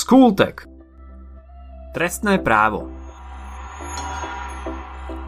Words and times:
Skultek 0.00 0.64
Trestné 1.92 2.40
právo 2.40 2.88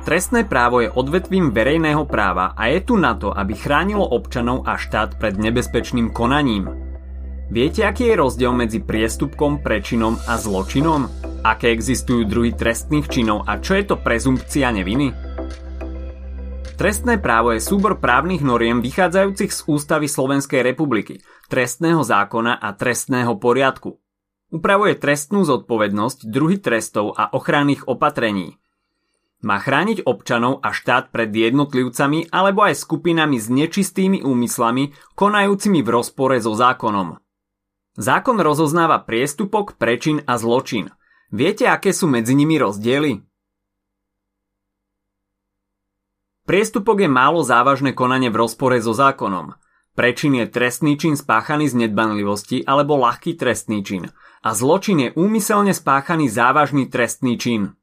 Trestné 0.08 0.48
právo 0.48 0.80
je 0.80 0.88
odvetvím 0.88 1.52
verejného 1.52 2.08
práva 2.08 2.56
a 2.56 2.72
je 2.72 2.80
tu 2.80 2.96
na 2.96 3.12
to, 3.12 3.36
aby 3.36 3.52
chránilo 3.52 4.00
občanov 4.00 4.64
a 4.64 4.80
štát 4.80 5.20
pred 5.20 5.36
nebezpečným 5.36 6.08
konaním. 6.08 6.72
Viete, 7.52 7.84
aký 7.84 8.16
je 8.16 8.16
rozdiel 8.16 8.56
medzi 8.56 8.80
priestupkom, 8.80 9.60
prečinom 9.60 10.16
a 10.24 10.40
zločinom? 10.40 11.04
Aké 11.44 11.68
existujú 11.68 12.24
druhy 12.24 12.56
trestných 12.56 13.12
činov 13.12 13.44
a 13.44 13.60
čo 13.60 13.76
je 13.76 13.84
to 13.84 14.00
prezumpcia 14.00 14.72
neviny? 14.72 15.12
Trestné 16.80 17.20
právo 17.20 17.52
je 17.52 17.60
súbor 17.60 18.00
právnych 18.00 18.40
noriem 18.40 18.80
vychádzajúcich 18.80 19.52
z 19.52 19.60
Ústavy 19.68 20.08
Slovenskej 20.08 20.64
republiky, 20.64 21.20
trestného 21.52 22.00
zákona 22.00 22.56
a 22.56 22.72
trestného 22.72 23.36
poriadku. 23.36 24.01
Upravuje 24.52 25.00
trestnú 25.00 25.48
zodpovednosť, 25.48 26.28
druhy 26.28 26.60
trestov 26.60 27.16
a 27.16 27.32
ochranných 27.32 27.88
opatrení. 27.88 28.60
Má 29.40 29.56
chrániť 29.56 30.04
občanov 30.04 30.60
a 30.60 30.76
štát 30.76 31.08
pred 31.08 31.32
jednotlivcami 31.32 32.28
alebo 32.28 32.60
aj 32.68 32.76
skupinami 32.76 33.40
s 33.40 33.48
nečistými 33.48 34.20
úmyslami, 34.20 34.92
konajúcimi 35.16 35.80
v 35.80 35.88
rozpore 35.88 36.36
so 36.36 36.52
zákonom. 36.52 37.16
Zákon 37.96 38.36
rozoznáva 38.44 39.00
priestupok, 39.00 39.80
prečin 39.80 40.20
a 40.28 40.36
zločin. 40.36 40.92
Viete, 41.32 41.64
aké 41.64 41.96
sú 41.96 42.04
medzi 42.04 42.36
nimi 42.36 42.60
rozdiely? 42.60 43.24
Priestupok 46.44 47.00
je 47.00 47.08
málo 47.08 47.40
závažné 47.40 47.96
konanie 47.96 48.28
v 48.28 48.36
rozpore 48.36 48.76
so 48.84 48.92
zákonom. 48.92 49.56
Prečin 49.96 50.36
je 50.36 50.44
trestný 50.44 51.00
čin 51.00 51.16
spáchaný 51.16 51.72
z 51.72 51.88
nedbanlivosti 51.88 52.68
alebo 52.68 53.00
ľahký 53.00 53.32
trestný 53.40 53.80
čin– 53.80 54.12
a 54.42 54.50
zločin 54.58 54.98
je 54.98 55.08
úmyselne 55.14 55.70
spáchaný 55.70 56.26
závažný 56.26 56.90
trestný 56.90 57.38
čin. 57.38 57.78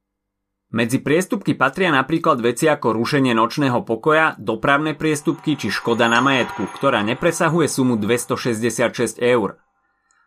Medzi 0.69 1.01
priestupky 1.01 1.57
patria 1.57 1.89
napríklad 1.89 2.37
veci 2.45 2.69
ako 2.69 2.93
rušenie 2.93 3.33
nočného 3.33 3.81
pokoja, 3.81 4.37
dopravné 4.37 4.93
priestupky 4.93 5.57
či 5.57 5.73
škoda 5.73 6.05
na 6.05 6.21
majetku, 6.21 6.69
ktorá 6.69 7.01
nepresahuje 7.01 7.65
sumu 7.65 7.97
266 7.97 9.17
eur. 9.17 9.57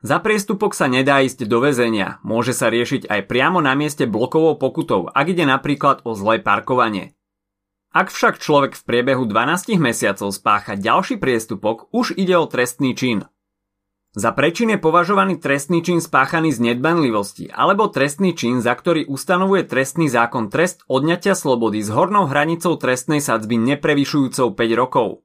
Za 0.03 0.19
priestupok 0.19 0.75
sa 0.75 0.91
nedá 0.91 1.23
ísť 1.23 1.47
do 1.47 1.63
väzenia, 1.63 2.19
môže 2.27 2.59
sa 2.59 2.75
riešiť 2.75 3.07
aj 3.07 3.21
priamo 3.31 3.63
na 3.63 3.79
mieste 3.79 4.03
blokovou 4.03 4.59
pokutou, 4.59 5.07
ak 5.07 5.31
ide 5.31 5.47
napríklad 5.47 6.03
o 6.03 6.19
zlé 6.19 6.43
parkovanie. 6.43 7.15
Ak 7.95 8.11
však 8.11 8.43
človek 8.43 8.75
v 8.75 8.83
priebehu 8.83 9.31
12 9.31 9.79
mesiacov 9.79 10.35
spácha 10.35 10.75
ďalší 10.75 11.23
priestupok, 11.23 11.87
už 11.95 12.19
ide 12.19 12.35
o 12.35 12.51
trestný 12.51 12.99
čin. 12.99 13.31
Za 14.13 14.29
prečin 14.37 14.69
je 14.69 14.77
považovaný 14.77 15.41
trestný 15.41 15.81
čin 15.81 16.05
spáchaný 16.05 16.53
z 16.53 16.61
nedbanlivosti 16.61 17.49
alebo 17.49 17.89
trestný 17.89 18.37
čin, 18.37 18.61
za 18.61 18.77
ktorý 18.77 19.09
ustanovuje 19.09 19.65
trestný 19.65 20.13
zákon 20.13 20.53
trest 20.53 20.85
odňatia 20.85 21.33
slobody 21.33 21.81
s 21.81 21.89
hornou 21.89 22.29
hranicou 22.29 22.77
trestnej 22.77 23.25
sadzby 23.25 23.57
neprevyšujúcou 23.57 24.53
5 24.53 24.81
rokov. 24.81 25.25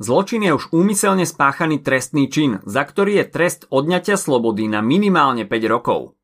Zločin 0.00 0.40
je 0.40 0.56
už 0.56 0.72
úmyselne 0.72 1.28
spáchaný 1.28 1.84
trestný 1.84 2.32
čin, 2.32 2.64
za 2.64 2.88
ktorý 2.88 3.20
je 3.20 3.24
trest 3.28 3.68
odňatia 3.68 4.16
slobody 4.16 4.72
na 4.72 4.80
minimálne 4.80 5.44
5 5.44 5.68
rokov. 5.68 6.16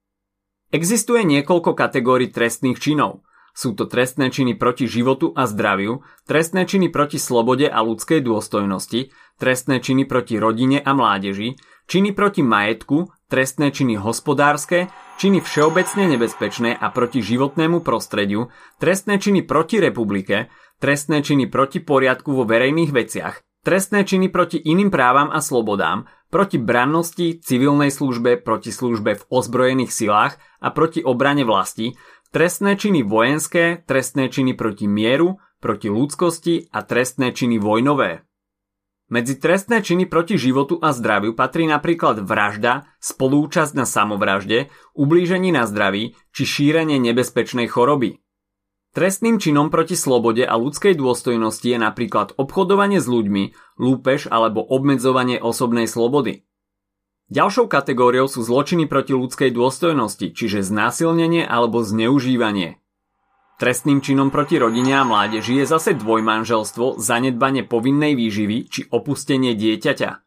Existuje 0.72 1.20
niekoľko 1.20 1.76
kategórií 1.76 2.32
trestných 2.32 2.80
činov. 2.80 3.28
Sú 3.54 3.70
to 3.78 3.86
trestné 3.86 4.34
činy 4.34 4.58
proti 4.58 4.90
životu 4.90 5.30
a 5.30 5.46
zdraviu, 5.46 6.02
trestné 6.26 6.66
činy 6.66 6.90
proti 6.90 7.22
slobode 7.22 7.70
a 7.70 7.78
ľudskej 7.86 8.18
dôstojnosti, 8.18 9.14
trestné 9.38 9.78
činy 9.78 10.10
proti 10.10 10.42
rodine 10.42 10.82
a 10.82 10.90
mládeži, 10.90 11.54
činy 11.86 12.10
proti 12.18 12.42
majetku, 12.42 13.14
trestné 13.30 13.70
činy 13.70 13.94
hospodárske, 13.94 14.90
činy 15.22 15.38
všeobecne 15.38 16.10
nebezpečné 16.18 16.74
a 16.74 16.90
proti 16.90 17.22
životnému 17.22 17.86
prostrediu, 17.86 18.50
trestné 18.82 19.22
činy 19.22 19.46
proti 19.46 19.78
republike, 19.78 20.50
trestné 20.82 21.22
činy 21.22 21.46
proti 21.46 21.78
poriadku 21.78 22.34
vo 22.34 22.42
verejných 22.42 22.90
veciach, 22.90 23.62
trestné 23.62 24.02
činy 24.02 24.34
proti 24.34 24.58
iným 24.58 24.90
právam 24.90 25.30
a 25.30 25.38
slobodám, 25.38 26.10
proti 26.34 26.58
brannosti, 26.58 27.38
civilnej 27.38 27.94
službe, 27.94 28.42
proti 28.42 28.74
službe 28.74 29.14
v 29.14 29.26
ozbrojených 29.30 29.94
silách 29.94 30.34
a 30.58 30.74
proti 30.74 30.98
obrane 30.98 31.46
vlasti, 31.46 31.94
trestné 32.34 32.74
činy 32.74 33.06
vojenské, 33.06 33.86
trestné 33.86 34.26
činy 34.26 34.58
proti 34.58 34.90
mieru, 34.90 35.38
proti 35.62 35.86
ľudskosti 35.86 36.66
a 36.74 36.82
trestné 36.82 37.30
činy 37.30 37.62
vojnové. 37.62 38.26
Medzi 39.06 39.38
trestné 39.38 39.86
činy 39.86 40.10
proti 40.10 40.34
životu 40.34 40.82
a 40.82 40.90
zdraviu 40.90 41.38
patrí 41.38 41.70
napríklad 41.70 42.18
vražda, 42.26 42.90
spolúčasť 42.98 43.78
na 43.78 43.86
samovražde, 43.86 44.66
ublížení 44.98 45.54
na 45.54 45.62
zdraví 45.70 46.18
či 46.34 46.42
šírenie 46.42 46.98
nebezpečnej 46.98 47.70
choroby. 47.70 48.18
Trestným 48.98 49.38
činom 49.38 49.70
proti 49.70 49.94
slobode 49.94 50.42
a 50.42 50.58
ľudskej 50.58 50.98
dôstojnosti 50.98 51.66
je 51.70 51.78
napríklad 51.78 52.34
obchodovanie 52.34 52.98
s 52.98 53.06
ľuďmi, 53.06 53.78
lúpež 53.78 54.26
alebo 54.26 54.58
obmedzovanie 54.58 55.38
osobnej 55.38 55.86
slobody. 55.86 56.42
Ďalšou 57.32 57.72
kategóriou 57.72 58.28
sú 58.28 58.44
zločiny 58.44 58.84
proti 58.84 59.16
ľudskej 59.16 59.48
dôstojnosti, 59.56 60.36
čiže 60.36 60.60
znásilnenie 60.60 61.48
alebo 61.48 61.80
zneužívanie. 61.80 62.84
Trestným 63.56 64.04
činom 64.04 64.28
proti 64.28 64.60
rodine 64.60 65.00
a 65.00 65.08
mládeži 65.08 65.62
je 65.62 65.64
zase 65.64 65.96
dvojmanželstvo, 65.96 67.00
zanedbanie 67.00 67.64
povinnej 67.64 68.12
výživy 68.12 68.68
či 68.68 68.80
opustenie 68.92 69.56
dieťaťa. 69.56 70.20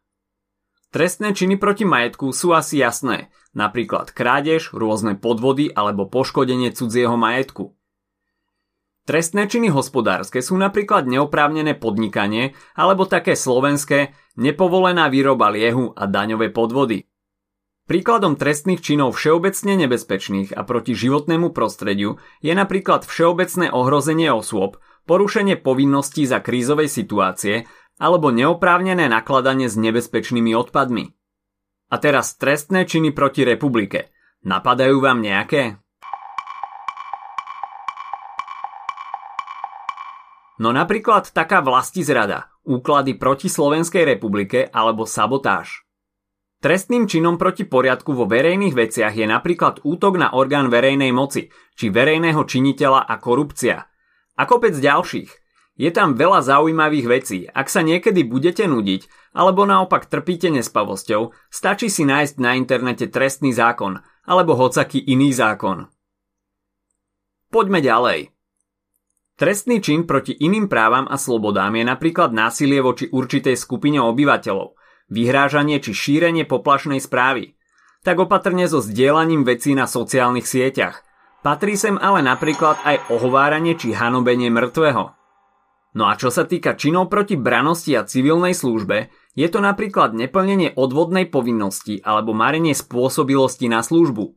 Trestné 0.90 1.36
činy 1.36 1.54
proti 1.60 1.86
majetku 1.86 2.34
sú 2.34 2.50
asi 2.50 2.82
jasné, 2.82 3.30
napríklad 3.54 4.10
krádež, 4.10 4.74
rôzne 4.74 5.14
podvody 5.14 5.70
alebo 5.70 6.10
poškodenie 6.10 6.74
cudzieho 6.74 7.14
majetku. 7.14 7.77
Trestné 9.08 9.48
činy 9.48 9.72
hospodárske 9.72 10.44
sú 10.44 10.60
napríklad 10.60 11.08
neoprávnené 11.08 11.80
podnikanie 11.80 12.52
alebo 12.76 13.08
také 13.08 13.40
slovenské 13.40 14.12
nepovolená 14.36 15.08
výroba 15.08 15.48
liehu 15.48 15.96
a 15.96 16.04
daňové 16.04 16.52
podvody. 16.52 17.08
Príkladom 17.88 18.36
trestných 18.36 18.84
činov 18.84 19.16
všeobecne 19.16 19.80
nebezpečných 19.80 20.52
a 20.52 20.60
proti 20.60 20.92
životnému 20.92 21.56
prostrediu 21.56 22.20
je 22.44 22.52
napríklad 22.52 23.08
všeobecné 23.08 23.72
ohrozenie 23.72 24.28
osôb, 24.28 24.76
porušenie 25.08 25.56
povinností 25.56 26.28
za 26.28 26.44
krízovej 26.44 26.92
situácie 26.92 27.64
alebo 27.96 28.28
neoprávnené 28.28 29.08
nakladanie 29.08 29.72
s 29.72 29.80
nebezpečnými 29.80 30.52
odpadmi. 30.52 31.16
A 31.88 31.96
teraz 31.96 32.36
trestné 32.36 32.84
činy 32.84 33.16
proti 33.16 33.48
republike. 33.48 34.12
Napadajú 34.44 35.00
vám 35.00 35.24
nejaké? 35.24 35.80
No 40.58 40.74
napríklad 40.74 41.30
taká 41.30 41.62
vlastizrada, 41.62 42.50
úklady 42.66 43.14
proti 43.14 43.46
Slovenskej 43.46 44.02
republike 44.02 44.66
alebo 44.74 45.06
sabotáž. 45.06 45.86
Trestným 46.58 47.06
činom 47.06 47.38
proti 47.38 47.62
poriadku 47.62 48.10
vo 48.10 48.26
verejných 48.26 48.74
veciach 48.74 49.14
je 49.14 49.30
napríklad 49.30 49.86
útok 49.86 50.18
na 50.18 50.34
orgán 50.34 50.66
verejnej 50.66 51.14
moci, 51.14 51.54
či 51.78 51.86
verejného 51.86 52.42
činiteľa 52.42 53.06
a 53.06 53.14
korupcia. 53.22 53.78
A 54.34 54.42
kopec 54.42 54.74
ďalších. 54.74 55.30
Je 55.78 55.94
tam 55.94 56.18
veľa 56.18 56.42
zaujímavých 56.42 57.06
vecí. 57.06 57.46
Ak 57.46 57.70
sa 57.70 57.86
niekedy 57.86 58.26
budete 58.26 58.66
nudiť, 58.66 59.30
alebo 59.38 59.62
naopak 59.62 60.10
trpíte 60.10 60.50
nespavosťou, 60.50 61.30
stačí 61.54 61.86
si 61.86 62.02
nájsť 62.02 62.42
na 62.42 62.58
internete 62.58 63.06
trestný 63.06 63.54
zákon, 63.54 64.02
alebo 64.26 64.58
hocaký 64.58 64.98
iný 64.98 65.30
zákon. 65.30 65.86
Poďme 67.54 67.78
ďalej. 67.78 68.34
Trestný 69.38 69.78
čin 69.78 70.02
proti 70.02 70.34
iným 70.34 70.66
právam 70.66 71.06
a 71.06 71.14
slobodám 71.14 71.78
je 71.78 71.86
napríklad 71.86 72.34
násilie 72.34 72.82
voči 72.82 73.06
určitej 73.06 73.54
skupine 73.54 74.02
obyvateľov, 74.02 74.74
vyhrážanie 75.14 75.78
či 75.78 75.94
šírenie 75.94 76.42
poplašnej 76.42 76.98
správy. 76.98 77.54
Tak 78.02 78.18
opatrne 78.18 78.66
so 78.66 78.82
zdieľaním 78.82 79.46
vecí 79.46 79.78
na 79.78 79.86
sociálnych 79.86 80.42
sieťach. 80.42 81.06
Patrí 81.46 81.78
sem 81.78 81.94
ale 82.02 82.18
napríklad 82.18 82.82
aj 82.82 83.14
ohováranie 83.14 83.78
či 83.78 83.94
hanobenie 83.94 84.50
mŕtvého. 84.50 85.14
No 85.94 86.04
a 86.10 86.18
čo 86.18 86.34
sa 86.34 86.42
týka 86.42 86.74
činov 86.74 87.06
proti 87.06 87.38
branosti 87.38 87.94
a 87.94 88.02
civilnej 88.02 88.58
službe, 88.58 89.14
je 89.38 89.46
to 89.46 89.62
napríklad 89.62 90.18
neplnenie 90.18 90.74
odvodnej 90.74 91.30
povinnosti 91.30 92.02
alebo 92.02 92.34
marenie 92.34 92.74
spôsobilosti 92.74 93.70
na 93.70 93.86
službu. 93.86 94.34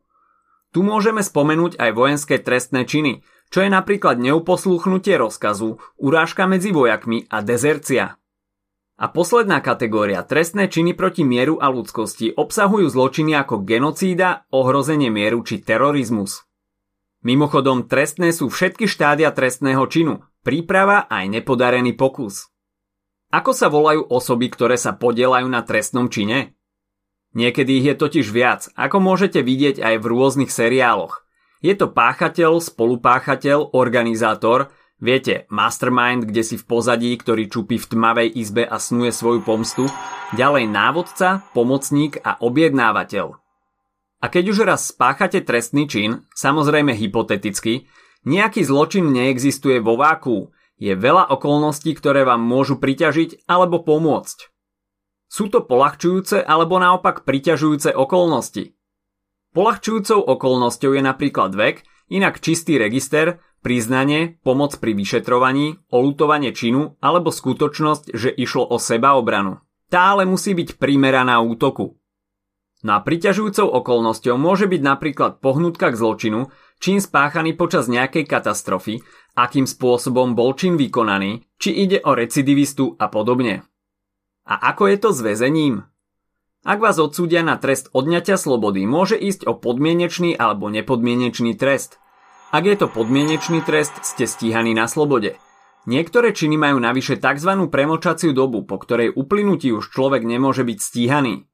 Tu 0.71 0.85
môžeme 0.85 1.25
spomenúť 1.25 1.81
aj 1.81 1.89
vojenské 1.91 2.37
trestné 2.37 2.85
činy, 2.85 3.25
čo 3.51 3.59
je 3.61 3.69
napríklad 3.69 4.15
neuposluchnutie 4.17 5.19
rozkazu, 5.19 5.77
urážka 5.99 6.47
medzi 6.47 6.71
vojakmi 6.71 7.27
a 7.27 7.43
dezercia. 7.43 8.15
A 8.95 9.05
posledná 9.11 9.59
kategória, 9.59 10.23
trestné 10.23 10.71
činy 10.71 10.95
proti 10.95 11.27
mieru 11.27 11.59
a 11.59 11.67
ľudskosti, 11.67 12.31
obsahujú 12.31 12.87
zločiny 12.87 13.35
ako 13.35 13.67
genocída, 13.67 14.47
ohrozenie 14.55 15.11
mieru 15.11 15.43
či 15.43 15.59
terorizmus. 15.59 16.47
Mimochodom, 17.21 17.85
trestné 17.91 18.31
sú 18.31 18.47
všetky 18.49 18.87
štádia 18.87 19.29
trestného 19.35 19.83
činu, 19.85 20.25
príprava 20.41 21.05
aj 21.11 21.27
nepodarený 21.29 21.93
pokus. 21.93 22.49
Ako 23.33 23.51
sa 23.51 23.67
volajú 23.69 24.05
osoby, 24.09 24.47
ktoré 24.49 24.77
sa 24.79 24.95
podielajú 24.95 25.47
na 25.49 25.61
trestnom 25.65 26.07
čine? 26.07 26.55
Niekedy 27.31 27.71
ich 27.79 27.87
je 27.87 27.95
totiž 27.95 28.27
viac, 28.27 28.67
ako 28.75 28.99
môžete 28.99 29.39
vidieť 29.39 29.79
aj 29.79 29.95
v 30.03 30.05
rôznych 30.05 30.51
seriáloch. 30.51 31.23
Je 31.61 31.77
to 31.77 31.93
páchateľ, 31.93 32.57
spolupáchateľ, 32.57 33.77
organizátor, 33.77 34.73
viete, 34.97 35.45
mastermind, 35.53 36.25
kde 36.25 36.41
si 36.41 36.57
v 36.57 36.65
pozadí, 36.65 37.13
ktorý 37.13 37.53
čupí 37.53 37.77
v 37.77 37.85
tmavej 37.85 38.33
izbe 38.33 38.65
a 38.65 38.81
snuje 38.81 39.13
svoju 39.13 39.45
pomstu, 39.45 39.85
ďalej 40.33 40.65
návodca, 40.65 41.45
pomocník 41.53 42.17
a 42.25 42.41
objednávateľ. 42.41 43.37
A 44.21 44.25
keď 44.29 44.43
už 44.53 44.57
raz 44.65 44.89
spáchate 44.89 45.45
trestný 45.45 45.85
čin, 45.85 46.25
samozrejme 46.33 46.97
hypoteticky, 46.97 47.85
nejaký 48.25 48.65
zločin 48.65 49.09
neexistuje 49.13 49.81
vo 49.81 49.97
váku, 49.97 50.53
je 50.81 50.97
veľa 50.97 51.29
okolností, 51.29 51.93
ktoré 51.93 52.25
vám 52.25 52.41
môžu 52.41 52.81
priťažiť 52.81 53.45
alebo 53.45 53.85
pomôcť. 53.85 54.49
Sú 55.29 55.45
to 55.45 55.61
polahčujúce 55.61 56.41
alebo 56.41 56.81
naopak 56.81 57.21
priťažujúce 57.21 57.93
okolnosti. 57.93 58.73
Polahčujúcou 59.51 60.23
okolnosťou 60.23 60.95
je 60.95 61.03
napríklad 61.03 61.51
vek, 61.51 61.83
inak 62.07 62.39
čistý 62.39 62.79
register, 62.79 63.43
priznanie, 63.59 64.39
pomoc 64.47 64.79
pri 64.79 64.95
vyšetrovaní, 64.95 65.75
olutovanie 65.91 66.55
činu 66.55 66.95
alebo 67.03 67.35
skutočnosť, 67.35 68.15
že 68.15 68.31
išlo 68.31 68.63
o 68.63 68.79
sebaobranu. 68.79 69.59
Tá 69.91 70.15
ale 70.15 70.23
musí 70.23 70.55
byť 70.55 70.79
primeraná 70.79 71.43
útoku. 71.43 71.99
No 72.81 72.97
a 72.97 73.03
priťažujúcou 73.03 73.67
okolnosťou 73.67 74.39
môže 74.39 74.65
byť 74.71 74.81
napríklad 74.81 75.43
pohnutka 75.43 75.91
k 75.91 75.99
zločinu, 75.99 76.49
čin 76.79 76.97
spáchaný 77.03 77.53
počas 77.53 77.91
nejakej 77.91 78.25
katastrofy, 78.25 79.03
akým 79.37 79.67
spôsobom 79.67 80.33
bol 80.33 80.55
čin 80.57 80.79
vykonaný, 80.79 81.45
či 81.61 81.75
ide 81.75 81.99
o 82.01 82.15
recidivistu 82.15 82.97
a 82.97 83.11
podobne. 83.11 83.67
A 84.47 84.73
ako 84.73 84.89
je 84.89 84.97
to 84.97 85.09
s 85.13 85.19
väzením? 85.21 85.90
Ak 86.61 86.77
vás 86.77 87.01
odsúdia 87.01 87.41
na 87.41 87.57
trest 87.57 87.89
odňatia 87.89 88.37
slobody, 88.37 88.85
môže 88.85 89.17
ísť 89.17 89.49
o 89.49 89.57
podmienečný 89.57 90.37
alebo 90.37 90.69
nepodmienečný 90.69 91.57
trest. 91.57 91.97
Ak 92.53 92.69
je 92.69 92.77
to 92.77 92.85
podmienečný 92.85 93.65
trest, 93.65 93.97
ste 94.05 94.29
stíhaní 94.29 94.77
na 94.77 94.85
slobode. 94.85 95.41
Niektoré 95.89 96.37
činy 96.37 96.61
majú 96.61 96.77
navyše 96.77 97.17
tzv. 97.17 97.65
premlčaciu 97.65 98.37
dobu, 98.37 98.61
po 98.61 98.77
ktorej 98.77 99.09
uplynutí 99.09 99.73
už 99.73 99.89
človek 99.89 100.21
nemôže 100.21 100.61
byť 100.61 100.77
stíhaný. 100.77 101.49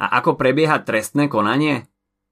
A 0.00 0.08
ako 0.16 0.40
prebieha 0.40 0.80
trestné 0.80 1.28
konanie? 1.28 1.84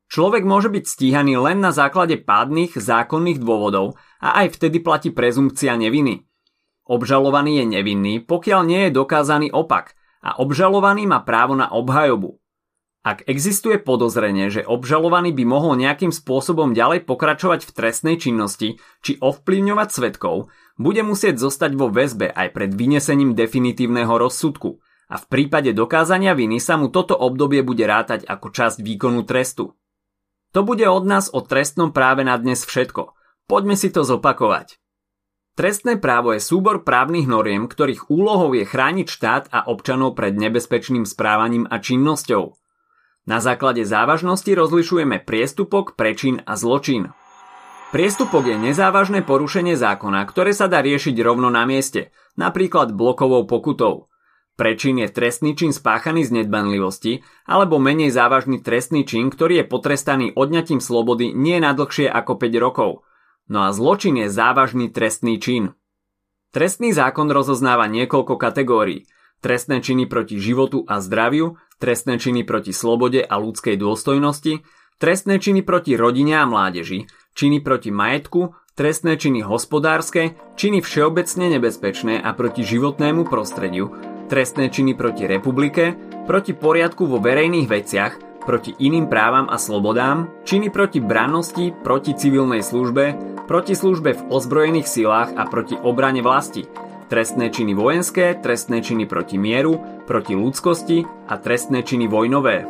Človek 0.09 0.41
môže 0.49 0.73
byť 0.73 0.89
stíhaný 0.89 1.37
len 1.37 1.61
na 1.61 1.69
základe 1.69 2.17
pádnych 2.17 2.81
zákonných 2.81 3.45
dôvodov 3.45 4.01
a 4.25 4.41
aj 4.41 4.57
vtedy 4.57 4.81
platí 4.81 5.13
prezumpcia 5.13 5.77
neviny. 5.77 6.25
Obžalovaný 6.89 7.61
je 7.61 7.65
nevinný, 7.77 8.15
pokiaľ 8.25 8.61
nie 8.65 8.89
je 8.89 8.97
dokázaný 8.97 9.53
opak 9.53 9.93
a 10.25 10.41
obžalovaný 10.41 11.05
má 11.05 11.21
právo 11.21 11.53
na 11.53 11.69
obhajobu. 11.69 12.41
Ak 13.05 13.21
existuje 13.29 13.77
podozrenie, 13.77 14.49
že 14.49 14.65
obžalovaný 14.65 15.37
by 15.37 15.45
mohol 15.45 15.77
nejakým 15.77 16.09
spôsobom 16.09 16.73
ďalej 16.73 17.05
pokračovať 17.05 17.69
v 17.69 17.75
trestnej 17.77 18.17
činnosti 18.17 18.81
či 19.05 19.21
ovplyvňovať 19.21 19.89
svetkov, 19.93 20.49
bude 20.81 21.05
musieť 21.05 21.37
zostať 21.37 21.77
vo 21.77 21.93
väzbe 21.93 22.33
aj 22.33 22.57
pred 22.57 22.73
vynesením 22.73 23.37
definitívneho 23.37 24.17
rozsudku 24.17 24.81
a 25.13 25.21
v 25.21 25.25
prípade 25.29 25.77
dokázania 25.77 26.33
viny 26.33 26.57
sa 26.57 26.81
mu 26.81 26.89
toto 26.89 27.13
obdobie 27.13 27.61
bude 27.61 27.85
rátať 27.85 28.25
ako 28.25 28.49
časť 28.49 28.81
výkonu 28.81 29.29
trestu. 29.29 29.77
To 30.57 30.61
bude 30.65 30.89
od 30.89 31.05
nás 31.05 31.29
o 31.29 31.45
trestnom 31.45 31.93
práve 31.93 32.25
na 32.25 32.41
dnes 32.41 32.65
všetko. 32.65 33.13
Poďme 33.45 33.77
si 33.77 33.93
to 33.93 34.01
zopakovať. 34.01 34.81
Trestné 35.55 36.03
právo 36.03 36.35
je 36.35 36.43
súbor 36.43 36.83
právnych 36.83 37.31
noriem, 37.31 37.71
ktorých 37.71 38.11
úlohou 38.11 38.59
je 38.59 38.67
chrániť 38.67 39.07
štát 39.07 39.45
a 39.55 39.71
občanov 39.71 40.19
pred 40.19 40.35
nebezpečným 40.35 41.07
správaním 41.07 41.71
a 41.71 41.79
činnosťou. 41.79 42.59
Na 43.31 43.39
základe 43.39 43.87
závažnosti 43.87 44.51
rozlišujeme 44.51 45.23
priestupok, 45.23 45.95
prečin 45.95 46.43
a 46.43 46.59
zločin. 46.59 47.15
Priestupok 47.95 48.51
je 48.51 48.59
nezávažné 48.59 49.23
porušenie 49.23 49.79
zákona, 49.79 50.27
ktoré 50.27 50.51
sa 50.51 50.67
dá 50.67 50.83
riešiť 50.83 51.15
rovno 51.23 51.55
na 51.55 51.63
mieste, 51.63 52.11
napríklad 52.35 52.91
blokovou 52.91 53.47
pokutou. 53.47 54.11
Prečin 54.59 54.99
je 54.99 55.07
trestný 55.07 55.55
čin 55.55 55.71
spáchaný 55.71 56.27
z 56.27 56.43
nedbanlivosti, 56.43 57.23
alebo 57.47 57.79
menej 57.79 58.11
závažný 58.11 58.59
trestný 58.59 59.07
čin, 59.07 59.31
ktorý 59.31 59.63
je 59.63 59.71
potrestaný 59.71 60.35
odňatím 60.35 60.83
slobody 60.83 61.31
nie 61.31 61.63
na 61.63 61.79
dlhšie 61.79 62.11
ako 62.11 62.43
5 62.43 62.59
rokov– 62.59 62.91
No 63.45 63.69
a 63.69 63.77
zločin 63.77 64.17
je 64.17 64.33
závažný 64.33 64.89
trestný 64.89 65.37
čin. 65.37 65.77
Trestný 66.55 66.97
zákon 66.97 67.29
rozoznáva 67.29 67.91
niekoľko 67.91 68.41
kategórií. 68.41 69.05
Trestné 69.45 69.85
činy 69.85 70.09
proti 70.09 70.41
životu 70.41 70.89
a 70.89 71.05
zdraviu, 71.05 71.61
trestné 71.77 72.17
činy 72.17 72.49
proti 72.49 72.73
slobode 72.73 73.21
a 73.21 73.35
ľudskej 73.37 73.77
dôstojnosti, 73.77 74.65
trestné 74.97 75.37
činy 75.37 75.61
proti 75.61 75.99
rodine 76.01 76.41
a 76.41 76.49
mládeži, 76.49 77.05
činy 77.37 77.61
proti 77.61 77.93
majetku, 77.93 78.57
trestné 78.73 79.21
činy 79.21 79.45
hospodárske, 79.45 80.41
činy 80.57 80.81
všeobecne 80.81 81.53
nebezpečné 81.59 82.25
a 82.25 82.33
proti 82.33 82.65
životnému 82.65 83.29
prostrediu, 83.29 83.93
trestné 84.33 84.73
činy 84.73 84.97
proti 84.97 85.29
republike, 85.29 85.93
proti 86.25 86.57
poriadku 86.57 87.05
vo 87.05 87.21
verejných 87.21 87.69
veciach, 87.69 88.13
proti 88.49 88.73
iným 88.81 89.13
právam 89.13 89.53
a 89.53 89.61
slobodám, 89.61 90.33
činy 90.49 90.73
proti 90.73 91.05
brannosti, 91.05 91.77
proti 91.85 92.17
civilnej 92.17 92.65
službe, 92.65 93.34
proti 93.45 93.77
službe 93.77 94.17
v 94.17 94.27
ozbrojených 94.33 94.89
silách 94.89 95.37
a 95.37 95.45
proti 95.49 95.77
obrane 95.77 96.25
vlasti, 96.25 96.65
trestné 97.13 97.53
činy 97.53 97.77
vojenské, 97.77 98.35
trestné 98.35 98.81
činy 98.81 99.05
proti 99.05 99.37
mieru, 99.37 99.79
proti 100.09 100.33
ľudskosti 100.33 101.05
a 101.29 101.37
trestné 101.37 101.85
činy 101.85 102.09
vojnové. 102.09 102.67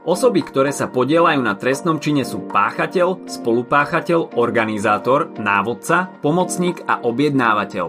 Osoby, 0.00 0.40
ktoré 0.40 0.72
sa 0.72 0.88
podielajú 0.88 1.44
na 1.44 1.52
trestnom 1.60 2.00
čine 2.00 2.24
sú 2.24 2.48
páchateľ, 2.48 3.28
spolupáchateľ, 3.28 4.32
organizátor, 4.32 5.36
návodca, 5.36 6.08
pomocník 6.24 6.80
a 6.88 7.04
objednávateľ. 7.04 7.86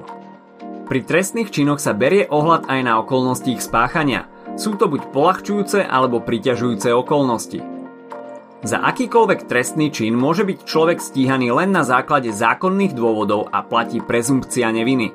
Pri 0.91 1.07
trestných 1.07 1.55
činoch 1.55 1.79
sa 1.79 1.95
berie 1.95 2.27
ohľad 2.27 2.67
aj 2.67 2.79
na 2.83 2.99
okolnosti 2.99 3.47
ich 3.47 3.63
spáchania. 3.63 4.27
Sú 4.59 4.75
to 4.75 4.91
buď 4.91 5.07
polahčujúce 5.15 5.87
alebo 5.87 6.19
priťažujúce 6.19 6.91
okolnosti. 6.91 7.63
Za 8.61 8.77
akýkoľvek 8.77 9.49
trestný 9.49 9.89
čin 9.89 10.13
môže 10.13 10.45
byť 10.45 10.69
človek 10.69 11.01
stíhaný 11.01 11.49
len 11.49 11.73
na 11.73 11.81
základe 11.81 12.29
zákonných 12.29 12.93
dôvodov 12.93 13.49
a 13.49 13.65
platí 13.65 13.97
prezumpcia 13.97 14.69
neviny. 14.69 15.09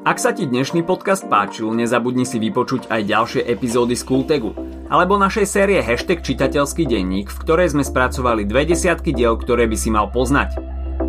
Ak 0.00 0.16
sa 0.16 0.32
ti 0.32 0.48
dnešný 0.48 0.88
podcast 0.88 1.28
páčil, 1.28 1.68
nezabudni 1.76 2.24
si 2.24 2.40
vypočuť 2.40 2.88
aj 2.88 3.00
ďalšie 3.04 3.40
epizódy 3.44 3.92
z 3.92 4.08
Kultegu 4.08 4.56
alebo 4.88 5.20
našej 5.20 5.44
série 5.44 5.84
Hashtag 5.84 6.24
čitateľský 6.24 6.88
denník, 6.88 7.28
v 7.28 7.40
ktorej 7.44 7.76
sme 7.76 7.84
spracovali 7.84 8.48
dve 8.48 8.72
desiatky 8.72 9.12
diel, 9.12 9.36
ktoré 9.36 9.68
by 9.68 9.76
si 9.76 9.92
mal 9.92 10.08
poznať. 10.08 10.56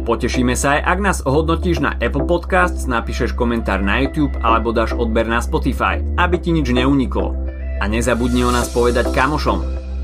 Potešíme 0.04 0.52
sa 0.52 0.76
aj, 0.76 0.82
ak 0.84 1.00
nás 1.00 1.24
ohodnotíš 1.24 1.80
na 1.80 1.96
Apple 1.96 2.28
Podcasts, 2.28 2.92
napíšeš 2.92 3.32
komentár 3.40 3.80
na 3.80 4.04
YouTube 4.04 4.36
alebo 4.44 4.76
dáš 4.76 4.92
odber 5.00 5.32
na 5.32 5.40
Spotify, 5.40 6.04
aby 6.20 6.44
ti 6.44 6.52
nič 6.52 6.76
neuniklo. 6.76 7.40
A 7.80 7.88
nezabudni 7.88 8.44
o 8.44 8.52
nás 8.52 8.68
povedať 8.68 9.16
kamošom. 9.16 9.83